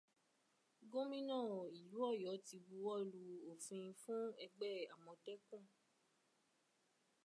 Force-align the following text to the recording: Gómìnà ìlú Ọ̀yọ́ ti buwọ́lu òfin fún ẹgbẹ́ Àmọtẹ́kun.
Gómìnà 0.91 1.37
ìlú 1.79 1.99
Ọ̀yọ́ 2.11 2.35
ti 2.47 2.55
buwọ́lu 2.67 3.21
òfin 3.51 3.85
fún 4.01 4.23
ẹgbẹ́ 4.43 4.73
Àmọtẹ́kun. 4.93 5.63